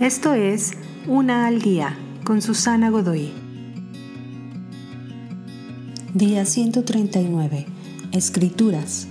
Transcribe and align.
Esto 0.00 0.34
es 0.34 0.72
Una 1.06 1.46
al 1.46 1.62
Día 1.62 1.96
con 2.22 2.42
Susana 2.42 2.90
Godoy. 2.90 3.32
Día 6.12 6.44
139. 6.44 7.64
Escrituras. 8.12 9.06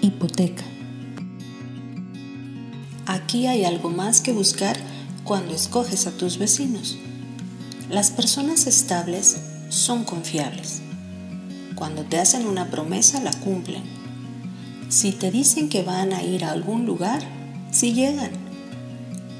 Hipoteca. 0.00 0.62
Aquí 3.06 3.48
hay 3.48 3.64
algo 3.64 3.90
más 3.90 4.20
que 4.20 4.32
buscar 4.32 4.76
cuando 5.24 5.56
escoges 5.56 6.06
a 6.06 6.12
tus 6.12 6.38
vecinos. 6.38 6.96
Las 7.90 8.12
personas 8.12 8.68
estables 8.68 9.40
son 9.70 10.04
confiables. 10.04 10.82
Cuando 11.74 12.04
te 12.04 12.16
hacen 12.16 12.46
una 12.46 12.70
promesa 12.70 13.20
la 13.20 13.32
cumplen. 13.32 13.82
Si 14.88 15.10
te 15.10 15.32
dicen 15.32 15.68
que 15.68 15.82
van 15.82 16.12
a 16.12 16.22
ir 16.22 16.44
a 16.44 16.52
algún 16.52 16.86
lugar, 16.86 17.22
si 17.72 17.92
llegan. 17.92 18.47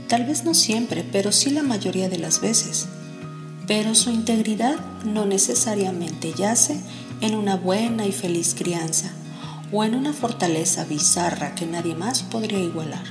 Tal 0.09 0.25
vez 0.25 0.45
no 0.45 0.55
siempre, 0.55 1.05
pero 1.13 1.33
sí 1.33 1.51
la 1.51 1.63
mayoría 1.63 2.09
de 2.09 2.19
las 2.19 2.41
veces. 2.41 2.89
Pero 3.67 3.95
su 3.95 4.11
integridad 4.11 4.77
no 5.05 5.27
necesariamente 5.27 6.33
yace 6.33 6.81
en 7.21 7.35
una 7.35 7.57
buena 7.57 8.07
y 8.07 8.13
feliz 8.13 8.55
crianza 8.57 9.13
o 9.71 9.85
en 9.85 9.95
una 9.95 10.15
fortaleza 10.15 10.85
bizarra 10.85 11.55
que 11.55 11.67
nadie 11.67 11.95
más 11.95 12.23
podría 12.23 12.59
igualar. 12.59 13.05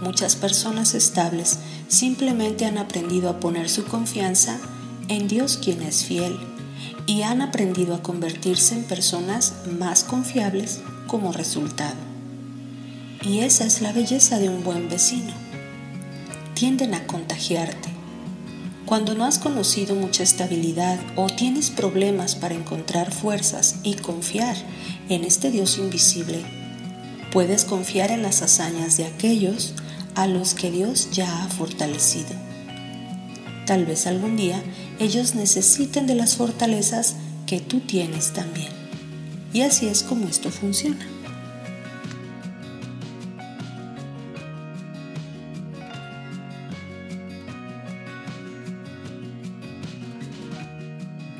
Muchas 0.00 0.34
personas 0.34 0.94
estables 0.94 1.58
simplemente 1.88 2.64
han 2.64 2.78
aprendido 2.78 3.28
a 3.28 3.38
poner 3.38 3.68
su 3.68 3.84
confianza 3.84 4.58
en 5.08 5.28
Dios 5.28 5.58
quien 5.62 5.82
es 5.82 6.04
fiel 6.04 6.38
y 7.06 7.22
han 7.22 7.42
aprendido 7.42 7.94
a 7.94 8.02
convertirse 8.02 8.74
en 8.74 8.84
personas 8.84 9.52
más 9.78 10.04
confiables 10.04 10.80
como 11.06 11.32
resultado. 11.32 11.96
Y 13.22 13.40
esa 13.40 13.66
es 13.66 13.82
la 13.82 13.92
belleza 13.92 14.38
de 14.38 14.48
un 14.48 14.64
buen 14.64 14.88
vecino. 14.88 15.51
Tienden 16.62 16.94
a 16.94 17.08
contagiarte. 17.08 17.88
Cuando 18.86 19.16
no 19.16 19.24
has 19.24 19.40
conocido 19.40 19.96
mucha 19.96 20.22
estabilidad 20.22 21.00
o 21.16 21.26
tienes 21.26 21.70
problemas 21.70 22.36
para 22.36 22.54
encontrar 22.54 23.12
fuerzas 23.12 23.80
y 23.82 23.94
confiar 23.94 24.54
en 25.08 25.24
este 25.24 25.50
Dios 25.50 25.78
invisible, 25.78 26.40
puedes 27.32 27.64
confiar 27.64 28.12
en 28.12 28.22
las 28.22 28.42
hazañas 28.42 28.96
de 28.96 29.06
aquellos 29.06 29.74
a 30.14 30.28
los 30.28 30.54
que 30.54 30.70
Dios 30.70 31.08
ya 31.10 31.42
ha 31.42 31.48
fortalecido. 31.48 32.30
Tal 33.66 33.84
vez 33.84 34.06
algún 34.06 34.36
día 34.36 34.62
ellos 35.00 35.34
necesiten 35.34 36.06
de 36.06 36.14
las 36.14 36.36
fortalezas 36.36 37.16
que 37.44 37.58
tú 37.58 37.80
tienes 37.80 38.34
también. 38.34 38.70
Y 39.52 39.62
así 39.62 39.88
es 39.88 40.04
como 40.04 40.28
esto 40.28 40.52
funciona. 40.52 41.04